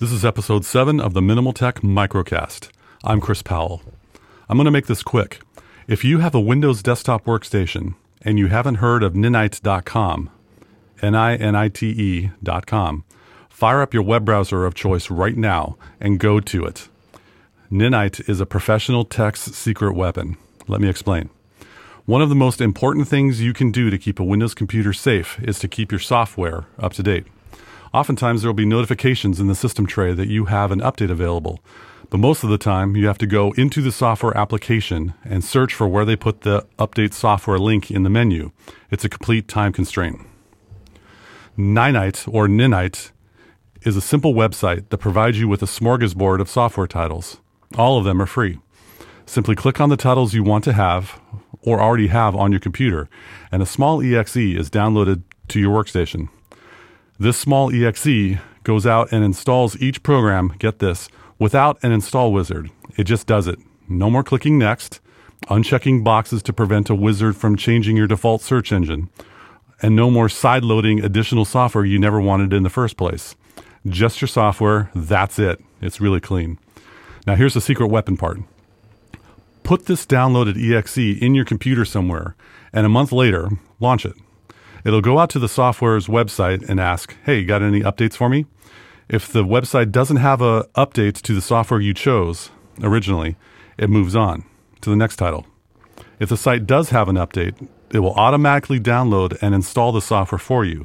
This 0.00 0.12
is 0.12 0.24
episode 0.24 0.64
7 0.64 0.98
of 0.98 1.12
the 1.12 1.20
Minimal 1.20 1.52
Tech 1.52 1.82
Microcast. 1.82 2.70
I'm 3.04 3.20
Chris 3.20 3.42
Powell. 3.42 3.82
I'm 4.48 4.56
going 4.56 4.64
to 4.64 4.70
make 4.70 4.86
this 4.86 5.02
quick. 5.02 5.42
If 5.86 6.04
you 6.06 6.20
have 6.20 6.34
a 6.34 6.40
Windows 6.40 6.82
desktop 6.82 7.26
workstation 7.26 7.96
and 8.22 8.38
you 8.38 8.46
haven't 8.46 8.76
heard 8.76 9.02
of 9.02 9.12
Ninite.com, 9.12 10.30
N 11.02 11.14
I 11.14 11.36
N 11.36 11.54
I 11.54 11.68
T 11.68 11.90
E.com, 11.90 13.04
fire 13.50 13.82
up 13.82 13.92
your 13.92 14.02
web 14.02 14.24
browser 14.24 14.64
of 14.64 14.74
choice 14.74 15.10
right 15.10 15.36
now 15.36 15.76
and 16.00 16.18
go 16.18 16.40
to 16.40 16.64
it. 16.64 16.88
Ninite 17.70 18.26
is 18.26 18.40
a 18.40 18.46
professional 18.46 19.04
tech's 19.04 19.54
secret 19.54 19.92
weapon. 19.92 20.38
Let 20.66 20.80
me 20.80 20.88
explain. 20.88 21.28
One 22.06 22.22
of 22.22 22.30
the 22.30 22.34
most 22.34 22.62
important 22.62 23.06
things 23.06 23.42
you 23.42 23.52
can 23.52 23.70
do 23.70 23.90
to 23.90 23.98
keep 23.98 24.18
a 24.18 24.24
Windows 24.24 24.54
computer 24.54 24.94
safe 24.94 25.38
is 25.42 25.58
to 25.58 25.68
keep 25.68 25.92
your 25.92 26.00
software 26.00 26.64
up 26.78 26.94
to 26.94 27.02
date. 27.02 27.26
Oftentimes, 27.92 28.42
there 28.42 28.48
will 28.48 28.54
be 28.54 28.66
notifications 28.66 29.40
in 29.40 29.48
the 29.48 29.54
system 29.54 29.86
tray 29.86 30.14
that 30.14 30.28
you 30.28 30.44
have 30.44 30.70
an 30.70 30.80
update 30.80 31.10
available. 31.10 31.60
But 32.08 32.18
most 32.18 32.44
of 32.44 32.50
the 32.50 32.58
time, 32.58 32.96
you 32.96 33.06
have 33.06 33.18
to 33.18 33.26
go 33.26 33.52
into 33.52 33.82
the 33.82 33.92
software 33.92 34.36
application 34.36 35.14
and 35.24 35.44
search 35.44 35.74
for 35.74 35.88
where 35.88 36.04
they 36.04 36.16
put 36.16 36.42
the 36.42 36.66
update 36.78 37.12
software 37.12 37.58
link 37.58 37.90
in 37.90 38.02
the 38.02 38.10
menu. 38.10 38.52
It's 38.90 39.04
a 39.04 39.08
complete 39.08 39.48
time 39.48 39.72
constraint. 39.72 40.20
Ninite 41.58 42.32
or 42.32 42.46
Ninite 42.46 43.10
is 43.82 43.96
a 43.96 44.00
simple 44.00 44.34
website 44.34 44.88
that 44.90 44.98
provides 44.98 45.38
you 45.38 45.48
with 45.48 45.62
a 45.62 45.66
smorgasbord 45.66 46.40
of 46.40 46.48
software 46.48 46.86
titles. 46.86 47.38
All 47.76 47.98
of 47.98 48.04
them 48.04 48.20
are 48.20 48.26
free. 48.26 48.58
Simply 49.26 49.54
click 49.54 49.80
on 49.80 49.88
the 49.88 49.96
titles 49.96 50.34
you 50.34 50.42
want 50.42 50.64
to 50.64 50.72
have 50.72 51.20
or 51.62 51.80
already 51.80 52.08
have 52.08 52.34
on 52.34 52.50
your 52.50 52.60
computer, 52.60 53.08
and 53.52 53.62
a 53.62 53.66
small 53.66 54.02
exe 54.02 54.36
is 54.36 54.70
downloaded 54.70 55.22
to 55.48 55.60
your 55.60 55.72
workstation. 55.72 56.28
This 57.20 57.36
small 57.36 57.70
exe 57.70 58.38
goes 58.64 58.86
out 58.86 59.12
and 59.12 59.22
installs 59.22 59.76
each 59.78 60.02
program, 60.02 60.54
get 60.58 60.78
this, 60.78 61.10
without 61.38 61.78
an 61.84 61.92
install 61.92 62.32
wizard. 62.32 62.70
It 62.96 63.04
just 63.04 63.26
does 63.26 63.46
it. 63.46 63.58
No 63.90 64.08
more 64.08 64.24
clicking 64.24 64.58
next, 64.58 65.00
unchecking 65.48 66.02
boxes 66.02 66.42
to 66.44 66.54
prevent 66.54 66.88
a 66.88 66.94
wizard 66.94 67.36
from 67.36 67.56
changing 67.56 67.94
your 67.94 68.06
default 68.06 68.40
search 68.40 68.72
engine, 68.72 69.10
and 69.82 69.94
no 69.94 70.10
more 70.10 70.28
sideloading 70.28 71.04
additional 71.04 71.44
software 71.44 71.84
you 71.84 71.98
never 71.98 72.22
wanted 72.22 72.54
in 72.54 72.62
the 72.62 72.70
first 72.70 72.96
place. 72.96 73.36
Just 73.86 74.22
your 74.22 74.28
software, 74.28 74.90
that's 74.94 75.38
it. 75.38 75.62
It's 75.82 76.00
really 76.00 76.20
clean. 76.20 76.58
Now, 77.26 77.34
here's 77.34 77.52
the 77.52 77.60
secret 77.60 77.88
weapon 77.88 78.16
part 78.16 78.38
put 79.62 79.84
this 79.84 80.06
downloaded 80.06 80.56
exe 80.74 80.96
in 80.96 81.34
your 81.34 81.44
computer 81.44 81.84
somewhere, 81.84 82.34
and 82.72 82.86
a 82.86 82.88
month 82.88 83.12
later, 83.12 83.50
launch 83.78 84.06
it. 84.06 84.14
It'll 84.84 85.00
go 85.00 85.18
out 85.18 85.30
to 85.30 85.38
the 85.38 85.48
software's 85.48 86.06
website 86.06 86.68
and 86.68 86.80
ask, 86.80 87.16
"Hey, 87.24 87.44
got 87.44 87.62
any 87.62 87.80
updates 87.80 88.14
for 88.14 88.28
me?" 88.28 88.46
If 89.08 89.30
the 89.30 89.44
website 89.44 89.90
doesn't 89.90 90.18
have 90.18 90.40
a 90.40 90.66
update 90.76 91.20
to 91.22 91.34
the 91.34 91.40
software 91.40 91.80
you 91.80 91.92
chose 91.92 92.50
originally, 92.82 93.36
it 93.76 93.90
moves 93.90 94.14
on 94.14 94.44
to 94.80 94.90
the 94.90 94.96
next 94.96 95.16
title. 95.16 95.46
If 96.18 96.28
the 96.28 96.36
site 96.36 96.66
does 96.66 96.90
have 96.90 97.08
an 97.08 97.16
update, 97.16 97.68
it 97.92 98.00
will 98.00 98.14
automatically 98.14 98.78
download 98.78 99.36
and 99.42 99.54
install 99.54 99.92
the 99.92 100.00
software 100.00 100.38
for 100.38 100.64
you. 100.64 100.84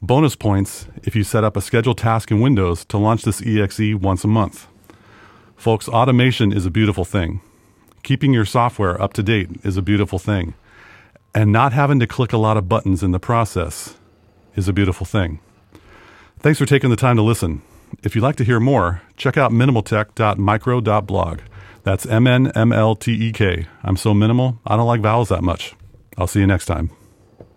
Bonus 0.00 0.36
points 0.36 0.86
if 1.02 1.16
you 1.16 1.24
set 1.24 1.42
up 1.42 1.56
a 1.56 1.60
scheduled 1.60 1.98
task 1.98 2.30
in 2.30 2.40
Windows 2.40 2.84
to 2.86 2.98
launch 2.98 3.22
this 3.22 3.42
exe 3.44 3.94
once 3.94 4.24
a 4.24 4.28
month. 4.28 4.68
Folks, 5.56 5.88
automation 5.88 6.52
is 6.52 6.66
a 6.66 6.70
beautiful 6.70 7.04
thing. 7.04 7.40
Keeping 8.02 8.32
your 8.32 8.44
software 8.44 9.00
up 9.02 9.14
to 9.14 9.22
date 9.22 9.48
is 9.64 9.76
a 9.76 9.82
beautiful 9.82 10.18
thing 10.18 10.54
and 11.36 11.52
not 11.52 11.74
having 11.74 12.00
to 12.00 12.06
click 12.06 12.32
a 12.32 12.38
lot 12.38 12.56
of 12.56 12.66
buttons 12.66 13.02
in 13.02 13.10
the 13.10 13.18
process 13.18 13.94
is 14.54 14.68
a 14.68 14.72
beautiful 14.72 15.04
thing. 15.04 15.38
Thanks 16.38 16.58
for 16.58 16.64
taking 16.64 16.88
the 16.88 16.96
time 16.96 17.16
to 17.16 17.22
listen. 17.22 17.60
If 18.02 18.14
you'd 18.14 18.22
like 18.22 18.36
to 18.36 18.44
hear 18.44 18.58
more, 18.58 19.02
check 19.18 19.36
out 19.36 19.52
mnmltek.micro.blog. 19.52 21.40
That's 21.82 22.06
M 22.06 22.26
N 22.26 22.50
M 22.56 22.72
L 22.72 22.96
T 22.96 23.12
E 23.12 23.32
K. 23.32 23.66
I'm 23.84 23.98
so 23.98 24.14
minimal, 24.14 24.58
I 24.66 24.76
don't 24.76 24.86
like 24.86 25.02
vowels 25.02 25.28
that 25.28 25.44
much. 25.44 25.74
I'll 26.16 26.26
see 26.26 26.40
you 26.40 26.46
next 26.46 26.64
time. 26.64 26.90